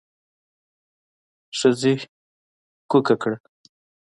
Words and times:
ښځې 1.57 1.93
کوکه 2.91 3.15
کړه. 3.21 3.37